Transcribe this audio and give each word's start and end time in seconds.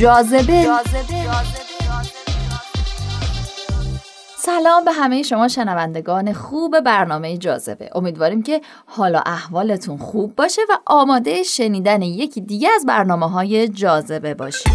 جاذبه. 0.00 0.66
سلام 4.36 4.84
به 4.84 4.92
همه 4.92 5.22
شما 5.22 5.48
شنوندگان 5.48 6.32
خوب 6.32 6.80
برنامه 6.80 7.36
جاذبه. 7.36 7.90
امیدواریم 7.94 8.42
که 8.42 8.60
حالا 8.86 9.22
احوالتون 9.26 9.98
خوب 9.98 10.36
باشه 10.36 10.62
و 10.70 10.78
آماده 10.86 11.42
شنیدن 11.42 12.02
یکی 12.02 12.40
دیگه 12.40 12.68
از 12.74 12.86
برنامه 12.86 13.30
های 13.30 13.68
جاذبه 13.68 14.34
باشید. 14.34 14.72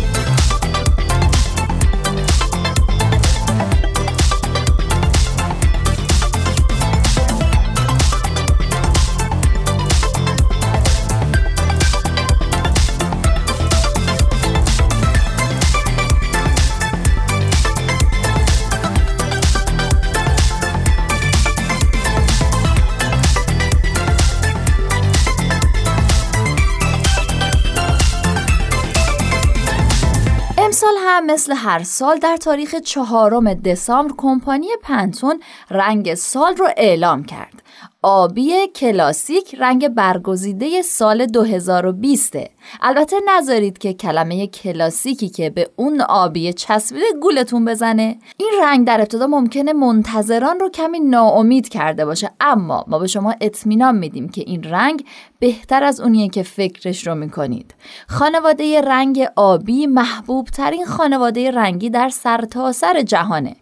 مثل 31.26 31.54
هر 31.54 31.84
سال 31.84 32.18
در 32.18 32.38
تاریخ 32.38 32.76
چهارم 32.76 33.54
دسامبر 33.54 34.14
کمپانی 34.18 34.68
پنتون 34.84 35.40
رنگ 35.72 36.14
سال 36.14 36.56
رو 36.56 36.68
اعلام 36.78 37.24
کرد. 37.24 37.62
آبی 38.08 38.68
کلاسیک 38.68 39.56
رنگ 39.60 39.88
برگزیده 39.88 40.82
سال 40.82 41.26
2020 41.26 42.38
البته 42.82 43.16
نذارید 43.28 43.78
که 43.78 43.94
کلمه 43.94 44.48
کلاسیکی 44.48 45.30
که 45.30 45.50
به 45.50 45.70
اون 45.76 46.02
آبی 46.02 46.54
چسبیده 46.54 47.06
گولتون 47.22 47.66
بزنه 47.66 48.18
این 48.38 48.52
رنگ 48.62 48.88
در 48.88 49.02
ابتدا 49.02 49.28
ممکنه 49.28 49.74
منتظران 49.74 50.60
رو 50.60 50.70
کمی 50.70 51.00
ناامید 51.00 51.70
کرده 51.70 52.06
باشه 52.06 52.32
اما 52.40 52.86
ما 52.88 53.00
به 53.00 53.08
شما 53.08 53.36
اطمینان 53.42 53.98
میدیم 53.98 54.30
که 54.30 54.44
این 54.48 54.64
رنگ 54.64 55.06
بهتر 55.40 55.84
از 55.84 56.00
اونیه 56.00 56.30
که 56.30 56.44
فکرش 56.44 57.08
رو 57.08 57.16
می‌کنید. 57.16 57.76
خانواده 58.08 58.82
رنگ 58.82 59.28
آبی 59.36 59.88
محبوب 59.88 60.48
ترین 60.48 60.86
خانواده 60.86 61.52
رنگی 61.52 61.90
در 61.90 62.10
سرتاسر 62.10 62.94
سر 62.94 63.02
جهانه. 63.02 63.56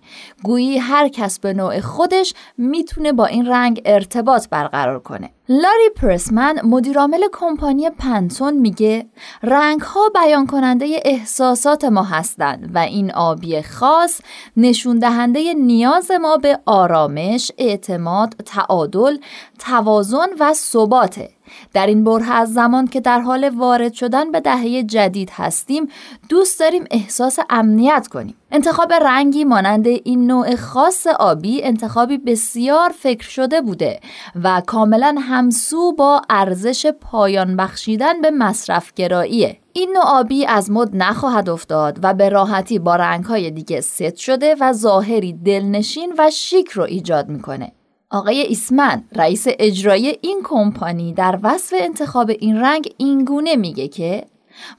گویی 0.44 0.78
هر 0.78 1.08
کس 1.08 1.40
به 1.40 1.54
نوع 1.54 1.80
خودش 1.80 2.34
می‌تونه 2.58 3.12
با 3.12 3.26
این 3.26 3.46
رنگ 3.46 3.82
ارتباط 3.86 4.50
برقرار 4.50 5.00
کنه. 5.00 5.30
لاری 5.50 5.90
پرسمن 5.96 6.60
مدیرعامل 6.64 7.24
کمپانی 7.34 7.90
پنتون 7.90 8.54
میگه 8.54 9.06
رنگ 9.44 9.82
ها 9.82 10.10
بیان 10.10 10.48
کننده 10.48 11.02
احساسات 11.06 11.86
ما 11.86 12.04
هستند 12.04 12.72
و 12.74 12.78
این 12.78 13.12
آبی 13.12 13.62
خاص 13.62 14.22
نشون 14.58 15.00
دهنده 15.00 15.54
نیاز 15.54 16.12
ما 16.12 16.38
به 16.38 16.60
آرامش، 16.66 17.52
اعتماد، 17.58 18.36
تعادل، 18.46 19.18
توازن 19.60 20.28
و 20.40 20.54
ثباته. 20.54 21.30
در 21.74 21.88
این 21.88 22.04
بره 22.04 22.32
از 22.32 22.54
زمان 22.54 22.88
که 22.88 23.02
در 23.02 23.20
حال 23.20 23.50
وارد 23.50 23.94
شدن 23.94 24.32
به 24.32 24.40
دهه 24.40 24.84
جدید 24.84 25.30
هستیم 25.34 25.88
دوست 26.30 26.60
داریم 26.60 26.84
احساس 26.92 27.40
امنیت 27.50 28.08
کنیم 28.08 28.36
انتخاب 28.52 28.94
رنگی 28.94 29.44
مانند 29.44 29.88
این 29.88 30.28
نوع 30.28 30.56
خاص 30.56 31.08
آبی 31.08 31.64
انتخابی 31.64 32.18
بسیار 32.18 32.90
فکر 32.90 33.30
شده 33.30 33.62
بوده 33.62 34.00
و 34.44 34.62
کاملا 34.68 35.16
همسو 35.34 35.92
با 35.92 36.22
ارزش 36.30 36.86
پایان 36.86 37.56
بخشیدن 37.56 38.22
به 38.22 38.32
مصرفگراییه 38.32 39.58
این 39.74 39.92
نوع 39.94 40.04
آبی 40.06 40.46
از 40.46 40.72
مد 40.72 40.90
نخواهد 40.94 41.50
افتاد 41.50 42.00
و 42.04 42.14
به 42.14 42.30
راحتی 42.30 42.80
با 42.80 42.96
رنگهای 42.96 43.52
دیگه 43.52 43.82
ست 43.82 44.16
شده 44.16 44.56
و 44.60 44.74
ظاهری 44.74 45.34
دلنشین 45.34 46.14
و 46.18 46.32
شیک 46.32 46.70
رو 46.70 46.84
ایجاد 46.84 47.30
می‌کنه. 47.30 47.72
آقای 48.10 48.42
ایسمن 48.42 49.04
رئیس 49.16 49.46
اجرایی 49.48 50.18
این 50.22 50.42
کمپانی 50.44 51.14
در 51.14 51.40
وصف 51.44 51.76
انتخاب 51.80 52.32
این 52.40 52.58
رنگ 52.58 52.94
اینگونه 52.98 53.56
میگه 53.56 53.88
که 53.88 54.26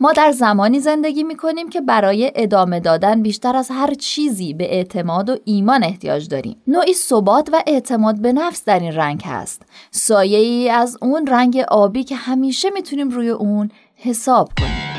ما 0.00 0.12
در 0.12 0.32
زمانی 0.32 0.80
زندگی 0.80 1.22
می 1.22 1.36
کنیم 1.36 1.68
که 1.68 1.80
برای 1.80 2.32
ادامه 2.34 2.80
دادن 2.80 3.22
بیشتر 3.22 3.56
از 3.56 3.70
هر 3.70 3.94
چیزی 3.94 4.54
به 4.54 4.74
اعتماد 4.74 5.30
و 5.30 5.36
ایمان 5.44 5.84
احتیاج 5.84 6.28
داریم. 6.28 6.56
نوعی 6.66 6.94
ثبات 6.94 7.48
و 7.52 7.62
اعتماد 7.66 8.20
به 8.20 8.32
نفس 8.32 8.64
در 8.64 8.78
این 8.78 8.92
رنگ 8.92 9.22
هست. 9.24 9.62
سایه 9.90 10.38
ای 10.38 10.70
از 10.70 10.98
اون 11.02 11.26
رنگ 11.26 11.64
آبی 11.68 12.04
که 12.04 12.16
همیشه 12.16 12.70
می‌تونیم 12.70 13.10
روی 13.10 13.28
اون 13.28 13.70
حساب 13.96 14.48
کنیم. 14.58 14.93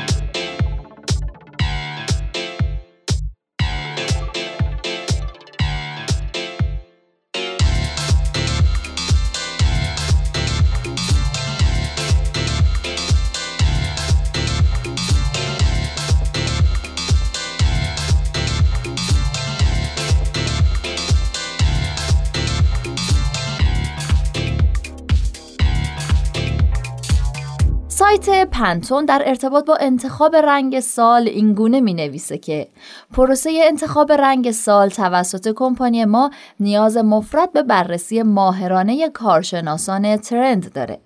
سایت 28.06 28.50
پنتون 28.50 29.04
در 29.04 29.22
ارتباط 29.26 29.64
با 29.64 29.76
انتخاب 29.76 30.36
رنگ 30.36 30.80
سال 30.80 31.28
اینگونه 31.28 31.80
می 31.80 31.94
نویسه 31.94 32.38
که 32.38 32.68
پروسه 33.12 33.60
انتخاب 33.62 34.12
رنگ 34.12 34.50
سال 34.50 34.88
توسط 34.88 35.52
کمپانی 35.56 36.04
ما 36.04 36.30
نیاز 36.60 36.96
مفرد 36.96 37.52
به 37.52 37.62
بررسی 37.62 38.22
ماهرانه 38.22 39.08
کارشناسان 39.08 40.16
ترند 40.16 40.72
داره. 40.72 40.98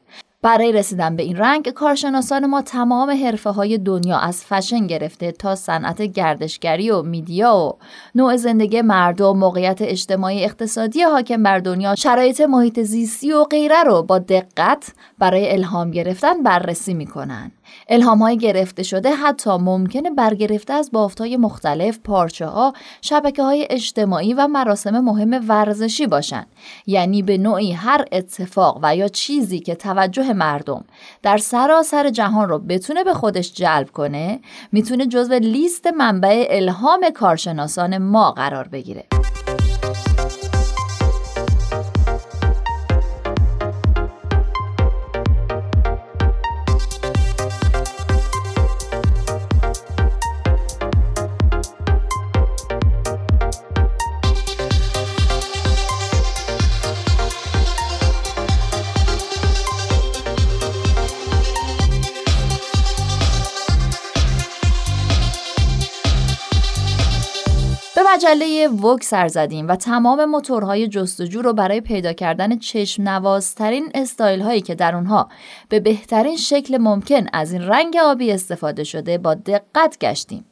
برای 0.43 0.73
رسیدن 0.73 1.17
به 1.17 1.23
این 1.23 1.37
رنگ 1.37 1.69
کارشناسان 1.71 2.47
ما 2.47 2.63
تمام 2.63 3.11
حرفه 3.11 3.51
های 3.51 3.79
دنیا 3.79 4.19
از 4.19 4.45
فشن 4.45 4.87
گرفته 4.87 5.33
تا 5.33 5.55
صنعت 5.55 6.03
گردشگری 6.03 6.91
و 6.91 7.03
میدیا 7.03 7.57
و 7.57 7.79
نوع 8.15 8.37
زندگی 8.37 8.83
مردم 8.83 9.39
موقعیت 9.39 9.83
اجتماعی 9.83 10.45
اقتصادی 10.45 11.03
حاکم 11.03 11.43
بر 11.43 11.59
دنیا 11.59 11.95
شرایط 11.95 12.41
محیط 12.41 12.81
زیستی 12.81 13.33
و 13.33 13.45
غیره 13.45 13.83
رو 13.83 14.03
با 14.03 14.19
دقت 14.19 14.93
برای 15.19 15.53
الهام 15.53 15.91
گرفتن 15.91 16.43
بررسی 16.43 16.95
می‌کنن. 16.95 17.53
الهام 17.89 18.19
های 18.19 18.39
گرفته 18.39 18.83
شده 18.83 19.11
حتی 19.11 19.51
ممکنه 19.51 20.11
برگرفته 20.11 20.73
از 20.73 20.91
بافت 20.91 21.21
های 21.21 21.37
مختلف 21.37 21.99
پارچه 21.99 22.47
ها 22.47 22.73
شبکه 23.03 23.43
های 23.43 23.67
اجتماعی 23.71 24.35
و 24.35 24.47
مراسم 24.47 25.01
مهم 25.01 25.49
ورزشی 25.49 26.07
باشن 26.07 26.47
یعنی 26.87 27.23
به 27.23 27.39
نوعی 27.39 27.73
هر 27.73 28.05
اتفاق 28.13 28.79
و 28.83 28.97
یا 28.97 29.09
چیزی 29.09 29.61
که 29.61 29.75
توجه 29.75 30.33
مردم 30.33 30.85
در 31.23 31.39
سراسر 31.39 32.11
جهان 32.11 32.49
رو 32.49 32.59
بتونه 32.59 33.05
به 33.05 33.15
خودش 33.15 33.53
جلب 33.53 33.91
کنه 33.91 34.41
می‌تونه 34.73 35.07
جزو 35.07 35.35
لیست 35.35 35.87
منبع 35.87 36.47
الهام 36.51 37.11
کارشناسان 37.11 37.99
ما 37.99 38.31
قرار 38.31 38.69
بگیره. 38.69 39.20
مجله 68.15 68.69
Vogue 68.69 69.03
سر 69.03 69.29
زدیم 69.29 69.69
و 69.69 69.77
تمام 69.77 70.25
موتورهای 70.25 70.89
جستجو 70.89 71.43
رو 71.43 71.53
برای 71.53 71.81
پیدا 71.81 72.13
کردن 72.13 72.59
چشم 72.59 73.09
نوازترین 73.09 73.91
استایل 73.95 74.41
هایی 74.41 74.61
که 74.61 74.75
در 74.75 74.95
اونها 74.95 75.29
به 75.69 75.81
بهترین 75.81 76.37
شکل 76.37 76.79
ممکن 76.79 77.27
از 77.33 77.53
این 77.53 77.63
رنگ 77.63 77.97
آبی 77.97 78.33
استفاده 78.33 78.85
شده 78.85 79.19
با 79.19 79.35
دقت 79.35 79.99
گشتیم. 80.01 80.45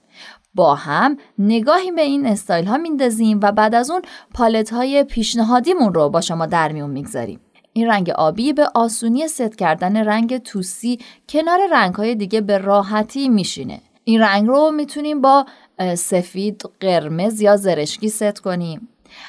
با 0.54 0.74
هم 0.74 1.16
نگاهی 1.38 1.92
به 1.92 2.02
این 2.02 2.26
استایل 2.26 2.66
ها 2.66 2.76
میندازیم 2.76 3.40
و 3.42 3.52
بعد 3.52 3.74
از 3.74 3.90
اون 3.90 4.02
پالت 4.34 4.72
های 4.72 5.04
پیشنهادیمون 5.04 5.94
رو 5.94 6.08
با 6.08 6.20
شما 6.20 6.46
در 6.46 6.72
میون 6.72 6.90
می‌گذاریم. 6.90 7.40
این 7.72 7.88
رنگ 7.88 8.10
آبی 8.10 8.52
به 8.52 8.68
آسونی 8.74 9.28
ست 9.28 9.56
کردن 9.56 9.96
رنگ 9.96 10.38
توسی 10.38 10.98
کنار 11.28 11.60
رنگ 11.72 11.94
های 11.94 12.14
دیگه 12.14 12.40
به 12.40 12.58
راحتی 12.58 13.28
میشینه. 13.28 13.80
این 14.04 14.20
رنگ 14.20 14.48
رو 14.48 14.70
می‌تونیم 14.70 15.20
با 15.20 15.46
سفید 15.94 16.62
قرمز 16.80 17.40
یا 17.40 17.56
زرشکی 17.56 18.08
ست 18.08 18.38
کنیم. 18.38 18.88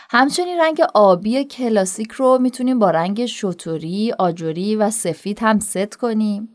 همچنین 0.09 0.59
رنگ 0.59 0.81
آبی 0.93 1.43
کلاسیک 1.43 2.11
رو 2.11 2.37
می‌تونیم 2.41 2.79
با 2.79 2.91
رنگ 2.91 3.25
شتری، 3.25 4.13
آجری 4.19 4.75
و 4.75 4.89
سفید 4.89 5.39
هم 5.41 5.59
ست 5.59 5.95
کنیم. 5.95 6.49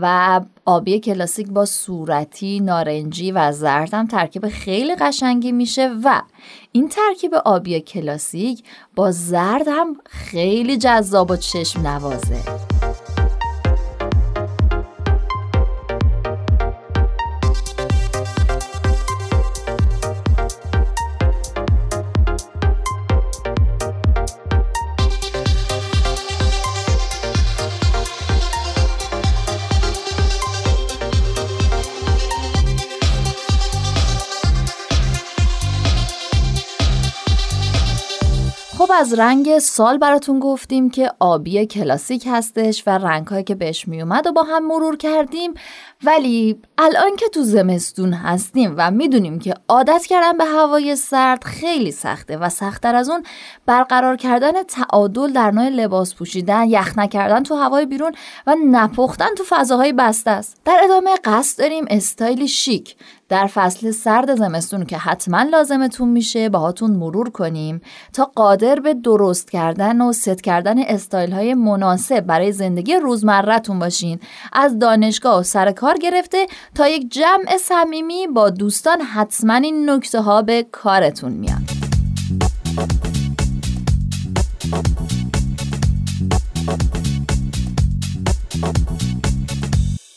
و 0.00 0.40
آبی 0.64 1.00
کلاسیک 1.00 1.48
با 1.48 1.64
صورتی، 1.64 2.60
نارنجی 2.60 3.32
و 3.32 3.52
زرد 3.52 3.94
هم 3.94 4.06
ترکیب 4.06 4.48
خیلی 4.48 4.94
قشنگی 4.94 5.52
میشه 5.52 5.90
و 6.04 6.22
این 6.72 6.88
ترکیب 6.88 7.34
آبی 7.34 7.80
کلاسیک 7.80 8.64
با 8.96 9.10
زرد 9.10 9.68
هم 9.68 9.96
خیلی 10.04 10.76
جذاب 10.76 11.30
و 11.30 11.36
چشم 11.36 11.86
نوازه 11.86 12.69
خب 38.80 38.92
از 38.94 39.12
رنگ 39.12 39.58
سال 39.58 39.98
براتون 39.98 40.40
گفتیم 40.40 40.90
که 40.90 41.12
آبی 41.18 41.66
کلاسیک 41.66 42.24
هستش 42.30 42.82
و 42.86 42.90
رنگهایی 42.90 43.44
که 43.44 43.54
بهش 43.54 43.88
میومد 43.88 44.26
و 44.26 44.32
با 44.32 44.42
هم 44.42 44.66
مرور 44.66 44.96
کردیم. 44.96 45.54
ولی 46.04 46.62
الان 46.78 47.16
که 47.16 47.28
تو 47.28 47.42
زمستون 47.42 48.12
هستیم 48.12 48.74
و 48.76 48.90
می‌دونیم 48.90 49.38
که 49.38 49.54
عادت 49.68 50.06
کردن 50.06 50.38
به 50.38 50.44
هوای 50.44 50.96
سرد 50.96 51.44
خیلی 51.44 51.92
سخته 51.92 52.36
و 52.36 52.48
سختتر 52.48 52.94
از 52.94 53.10
اون 53.10 53.22
برقرار 53.66 54.16
کردن 54.16 54.62
تعادل 54.62 55.32
در 55.32 55.50
نوع 55.50 55.68
لباس 55.68 56.14
پوشیدن 56.14 56.64
یخ 56.68 56.98
نکردن 56.98 57.42
تو 57.42 57.54
هوای 57.54 57.86
بیرون 57.86 58.12
و 58.46 58.54
نپختن 58.66 59.34
تو 59.36 59.44
فضاهای 59.48 59.92
بسته 59.92 60.30
است. 60.30 60.56
در 60.64 60.80
ادامه 60.84 61.10
قصد 61.24 61.58
داریم 61.58 61.84
استایلی 61.90 62.48
شیک. 62.48 62.96
در 63.30 63.46
فصل 63.46 63.90
سرد 63.90 64.34
زمستون 64.34 64.84
که 64.84 64.98
حتما 64.98 65.42
لازمتون 65.42 66.08
میشه 66.08 66.48
باهاتون 66.48 66.90
مرور 66.90 67.30
کنیم 67.30 67.80
تا 68.12 68.24
قادر 68.34 68.80
به 68.80 68.94
درست 68.94 69.50
کردن 69.50 70.00
و 70.00 70.12
ست 70.12 70.42
کردن 70.42 70.78
استایل 70.78 71.32
های 71.32 71.54
مناسب 71.54 72.20
برای 72.20 72.52
زندگی 72.52 72.94
روزمرتون 72.94 73.78
باشین. 73.78 74.20
از 74.52 74.78
دانشگاه 74.78 75.40
و 75.40 75.42
سر 75.42 75.72
کار 75.72 75.98
گرفته 75.98 76.46
تا 76.74 76.88
یک 76.88 77.12
جمع 77.12 77.56
صمیمی 77.56 78.26
با 78.26 78.50
دوستان 78.50 79.00
حتما 79.00 79.54
این 79.54 79.90
نکته 79.90 80.20
ها 80.20 80.42
به 80.42 80.66
کارتون 80.72 81.32
میاد 81.32 81.79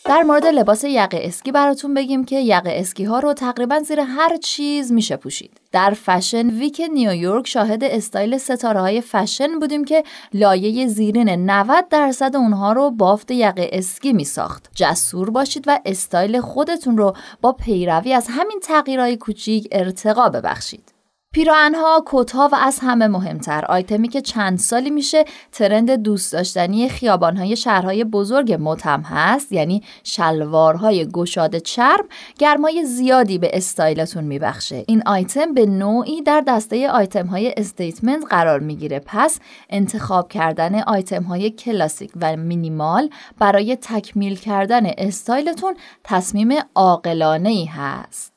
در 0.06 0.22
مورد 0.22 0.46
لباس 0.46 0.84
یقه 0.84 1.20
اسکی 1.22 1.52
براتون 1.52 1.94
بگیم 1.94 2.24
که 2.24 2.40
یقه 2.40 2.70
اسکی 2.74 3.04
ها 3.04 3.18
رو 3.18 3.32
تقریبا 3.32 3.78
زیر 3.78 4.00
هر 4.00 4.36
چیز 4.36 4.92
میشه 4.92 5.16
پوشید. 5.16 5.60
در 5.72 5.90
Fashion 5.90 6.50
Week 6.50 6.82
نیویورک 6.92 7.46
شاهد 7.46 7.84
استایل 7.84 8.38
ستاره 8.38 8.80
های 8.80 9.00
فشن 9.00 9.58
بودیم 9.58 9.84
که 9.84 10.04
لایه 10.34 10.86
زیرین 10.86 11.28
90 11.50 11.88
درصد 11.88 12.36
اونها 12.36 12.72
رو 12.72 12.90
بافت 12.90 13.30
یقه 13.30 13.70
اسکی 13.72 14.12
می 14.12 14.24
ساخت. 14.24 14.70
جسور 14.74 15.30
باشید 15.30 15.64
و 15.66 15.80
استایل 15.84 16.40
خودتون 16.40 16.96
رو 16.96 17.16
با 17.40 17.52
پیروی 17.52 18.12
از 18.12 18.26
همین 18.30 18.60
تغییرهای 18.62 19.16
کوچیک 19.16 19.68
ارتقا 19.72 20.28
ببخشید. 20.28 20.93
پیراهنها، 21.34 22.04
کتها 22.06 22.48
و 22.52 22.54
از 22.54 22.78
همه 22.82 23.06
مهمتر. 23.06 23.64
آیتمی 23.64 24.08
که 24.08 24.20
چند 24.20 24.58
سالی 24.58 24.90
میشه 24.90 25.24
ترند 25.52 25.90
دوست 25.90 26.32
داشتنی 26.32 26.88
خیابانهای 26.88 27.56
شهرهای 27.56 28.04
بزرگ 28.04 28.56
مد 28.60 28.80
هم 28.80 29.00
هست 29.00 29.52
یعنی 29.52 29.82
شلوارهای 30.04 31.06
گشاد 31.06 31.58
چرم 31.58 32.04
گرمای 32.38 32.84
زیادی 32.84 33.38
به 33.38 33.50
استایلتون 33.52 34.24
میبخشه. 34.24 34.84
این 34.86 35.02
آیتم 35.06 35.54
به 35.54 35.66
نوعی 35.66 36.22
در 36.22 36.44
دسته 36.46 36.90
آیتم 36.90 37.26
های 37.26 37.54
statement 37.56 38.24
قرار 38.30 38.60
می‌گیره. 38.60 39.02
پس 39.06 39.40
انتخاب 39.70 40.28
کردن 40.28 40.80
آیتم 40.80 41.22
های 41.22 41.50
کلاسیک 41.50 42.10
و 42.20 42.36
مینیمال 42.36 43.10
برای 43.38 43.76
تکمیل 43.76 44.36
کردن 44.36 44.86
استایلتون 44.98 45.74
تصمیم 46.04 46.48
عاقلانه 46.74 47.48
ای 47.48 47.64
هست. 47.64 48.34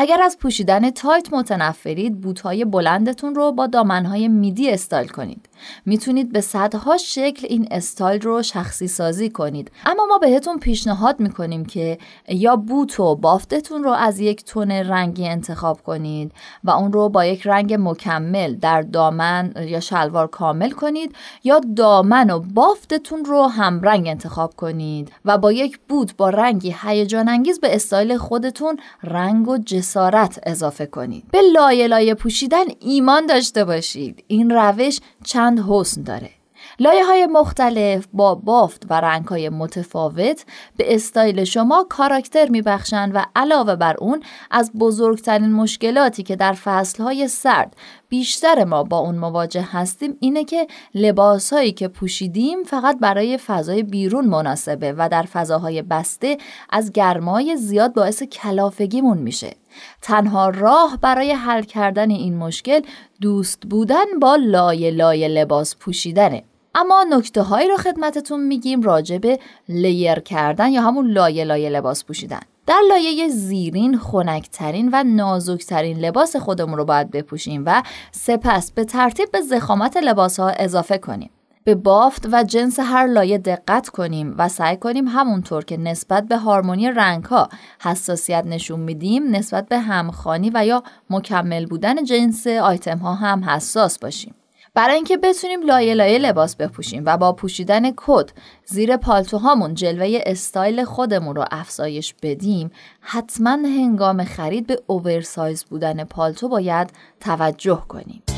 اگر 0.00 0.22
از 0.22 0.38
پوشیدن 0.38 0.90
tight 0.90 1.32
متنفرید 1.32 2.20
بوتهای 2.20 2.64
بلندتون 2.64 3.34
رو 3.34 3.52
با 3.52 3.66
دامنهای 3.66 4.28
midi 4.28 4.70
استایل 4.70 5.08
کنید. 5.08 5.47
می‌تونید 5.86 6.32
به 6.32 6.40
صدها 6.40 6.96
شکل 6.96 7.46
این 7.50 7.68
استایل 7.70 8.20
رو 8.20 8.42
شخصی 8.42 8.88
سازی 8.88 9.30
کنید. 9.30 9.70
اما 9.86 10.06
ما 10.06 10.18
بهتون 10.18 10.58
پیشنهاد 10.58 11.20
می‌کنیم 11.20 11.64
که 11.64 11.98
یا 12.28 12.56
بوت 12.56 13.00
و 13.00 13.14
بافتتون 13.14 13.84
رو 13.84 13.90
از 13.90 14.20
یک 14.20 14.44
تون 14.44 14.70
رنگی 14.70 15.28
انتخاب 15.28 15.82
کنید 15.82 16.32
و 16.64 16.70
اون 16.70 16.92
رو 16.92 17.08
با 17.08 17.24
یک 17.24 17.46
رنگ 17.46 17.76
مکمل 17.78 18.54
در 18.54 18.82
دامن 18.82 19.52
یا 19.56 19.80
شلوار 19.80 20.26
کامل 20.26 20.70
کنید 20.70 21.14
یا 21.44 21.60
دامن 21.76 22.30
و 22.30 22.38
بافتتون 22.40 23.24
رو 23.24 23.46
هم 23.46 23.80
رنگ 23.80 24.08
انتخاب 24.08 24.54
کنید 24.56 25.12
و 25.24 25.38
با 25.38 25.52
یک 25.52 25.78
بوت 25.88 26.16
با 26.16 26.30
رنگی 26.30 26.74
هیجان 26.82 27.28
انگیز 27.28 27.60
به 27.60 27.74
استایل 27.74 28.16
خودتون 28.16 28.78
رنگ 29.02 29.48
و 29.48 29.58
جسارت 29.58 30.40
اضافه 30.42 30.86
کنید 30.86 31.24
به 31.32 31.38
لایه 31.54 31.86
لایه 31.86 32.14
پوشیدن 32.14 32.64
ایمان 32.80 33.26
داشته 33.26 33.64
باشید 33.64 34.24
این 34.26 34.50
روش 34.50 35.00
چند 35.28 35.60
حسن 35.68 36.02
داره. 36.02 36.30
لایه 36.80 37.04
های 37.04 37.26
مختلف 37.26 38.06
با 38.12 38.34
بافت 38.34 38.86
و 38.90 39.00
رنگ 39.00 39.24
های 39.24 39.48
متفاوت 39.48 40.44
به 40.76 40.94
استایل 40.94 41.44
شما 41.44 41.86
کاراکتر 41.88 42.48
میبخشند 42.48 43.12
و 43.14 43.26
علاوه 43.36 43.76
بر 43.76 43.96
اون 43.98 44.22
از 44.50 44.72
بزرگترین 44.72 45.52
مشکلاتی 45.52 46.22
که 46.22 46.36
در 46.36 46.52
فصل 46.52 47.02
های 47.02 47.28
سرد 47.28 47.76
بیشتر 48.08 48.64
ما 48.64 48.82
با 48.82 48.98
اون 48.98 49.18
مواجه 49.18 49.68
هستیم 49.72 50.16
اینه 50.20 50.44
که 50.44 50.66
لباس 50.94 51.52
هایی 51.52 51.72
که 51.72 51.88
پوشیدیم 51.88 52.62
فقط 52.62 52.98
برای 52.98 53.36
فضای 53.36 53.82
بیرون 53.82 54.24
مناسبه 54.24 54.94
و 54.98 55.08
در 55.08 55.22
فضاهای 55.22 55.82
بسته 55.82 56.38
از 56.70 56.92
گرمای 56.92 57.56
زیاد 57.56 57.94
باعث 57.94 58.22
کلافگیمون 58.22 59.18
میشه. 59.18 59.56
تنها 60.02 60.48
راه 60.48 60.98
برای 61.02 61.32
حل 61.32 61.62
کردن 61.62 62.10
این 62.10 62.36
مشکل 62.36 62.80
دوست 63.20 63.60
بودن 63.70 64.18
با 64.20 64.36
لایه 64.36 64.90
لایه 64.90 65.28
لباس 65.28 65.76
پوشیدنه. 65.76 66.44
اما 66.74 67.04
نکته 67.10 67.42
هایی 67.42 67.68
رو 67.68 67.76
خدمتتون 67.76 68.46
میگیم 68.46 68.82
راجع 68.82 69.18
به 69.18 69.38
لیر 69.68 70.18
کردن 70.20 70.68
یا 70.68 70.82
همون 70.82 71.10
لایه 71.10 71.44
لایه 71.44 71.68
لباس 71.68 72.04
پوشیدن. 72.04 72.40
در 72.66 72.80
لایه 72.88 73.28
زیرین 73.28 73.98
خنکترین 73.98 74.90
و 74.92 75.04
نازکترین 75.06 75.98
لباس 75.98 76.36
خودمون 76.36 76.78
رو 76.78 76.84
باید 76.84 77.10
بپوشیم 77.10 77.62
و 77.66 77.82
سپس 78.12 78.72
به 78.72 78.84
ترتیب 78.84 79.30
به 79.30 79.40
زخامت 79.40 79.96
لباس 79.96 80.40
ها 80.40 80.48
اضافه 80.48 80.98
کنیم. 80.98 81.30
به 81.64 81.74
بافت 81.74 82.28
و 82.32 82.42
جنس 82.42 82.80
هر 82.80 83.06
لایه 83.06 83.38
دقت 83.38 83.88
کنیم 83.88 84.34
و 84.38 84.48
سعی 84.48 84.76
کنیم 84.76 85.08
همونطور 85.08 85.64
که 85.64 85.76
نسبت 85.76 86.28
به 86.28 86.36
هارمونی 86.36 86.90
رنگ 86.90 87.24
ها 87.24 87.48
حساسیت 87.80 88.44
نشون 88.46 88.80
میدیم 88.80 89.36
نسبت 89.36 89.68
به 89.68 89.78
همخانی 89.78 90.50
و 90.54 90.66
یا 90.66 90.82
مکمل 91.10 91.66
بودن 91.66 92.04
جنس 92.04 92.46
آیتم 92.46 92.98
ها 92.98 93.14
هم 93.14 93.44
حساس 93.44 93.98
باشیم. 93.98 94.34
برای 94.74 94.94
اینکه 94.94 95.16
بتونیم 95.16 95.62
لایه 95.62 95.94
لایه 95.94 96.18
لباس 96.18 96.56
بپوشیم 96.56 97.02
و 97.06 97.16
با 97.16 97.32
پوشیدن 97.32 97.90
کت 97.96 98.30
زیر 98.64 98.96
پالتوهامون 98.96 99.74
جلوه 99.74 100.20
استایل 100.26 100.84
خودمون 100.84 101.36
رو 101.36 101.44
افزایش 101.50 102.14
بدیم 102.22 102.70
حتما 103.00 103.50
هنگام 103.50 104.24
خرید 104.24 104.66
به 104.66 104.82
oversize 104.86 105.64
بودن 105.64 106.04
پالتو 106.04 106.48
باید 106.48 106.90
توجه 107.20 107.82
کنیم. 107.88 108.37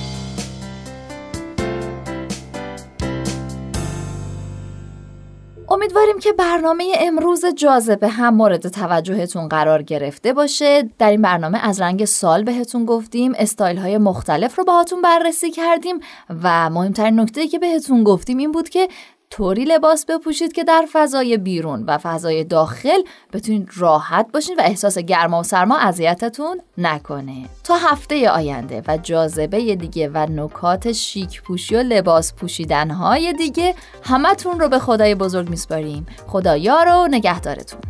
امیدواریم 5.72 6.18
که 6.18 6.32
برنامه 6.32 6.84
امروز 7.00 7.44
جاذبه 7.46 8.08
هم 8.08 8.34
مورد 8.34 8.68
توجهتون 8.68 9.48
قرار 9.48 9.82
گرفته 9.82 10.32
باشه. 10.32 10.90
در 10.98 11.10
این 11.10 11.22
برنامه 11.22 11.68
از 11.68 11.80
رنگ 11.80 12.04
سال 12.04 12.44
بهتون 12.44 12.84
گفتیم 12.84 13.32
استایل 13.36 13.76
های 13.76 13.98
مختلف 13.98 14.58
رو 14.58 14.64
باهاتون 14.64 15.02
بررسی 15.02 15.50
کردیم 15.50 16.00
و 16.42 16.70
مهمترین 16.70 17.20
نکته 17.20 17.48
که 17.48 17.58
بهتون 17.58 18.04
گفتیم 18.04 18.38
این 18.38 18.52
بود 18.52 18.68
که 18.68 18.88
طوری 19.30 19.64
لباس 19.64 20.04
بپوشید 20.06 20.52
که 20.52 20.64
در 20.64 20.86
فضای 20.92 21.36
بیرون 21.36 21.84
و 21.86 21.98
فضای 21.98 22.44
داخل 22.44 23.02
بتونید 23.32 23.68
راحت 23.76 24.26
باشین 24.32 24.56
و 24.56 24.60
احساس 24.64 24.98
گرما 24.98 25.40
و 25.40 25.42
سرما 25.42 25.78
اذیتتون 25.78 26.60
نکنه. 26.78 27.46
تا 27.64 27.74
هفته 27.76 28.30
آینده 28.30 28.82
و 28.88 28.96
جاذبه 28.96 29.76
دیگه 29.76 30.08
و 30.08 30.26
نکات 30.30 30.92
شیک 30.92 31.42
پوشی 31.42 31.76
و 31.76 31.82
لباس 31.82 32.34
پوشیدن 32.34 32.90
های 32.90 33.32
دیگه 33.32 33.74
همتون 34.02 34.60
رو 34.60 34.68
به 34.68 34.78
خدای 34.78 35.14
بزرگ 35.14 35.50
میسپاریم. 35.50 36.06
خدا 36.26 36.56
یار 36.56 36.88
و 36.88 37.08
نگهدارتون. 37.10 37.89